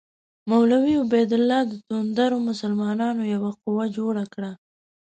مولوي 0.49 0.93
عبیدالله 1.03 1.59
د 1.69 1.73
توندرو 1.85 2.37
مسلمانانو 2.49 3.23
یوه 3.35 3.51
قوه 3.63 3.85
جوړه 3.97 4.23
کړه. 4.33 4.51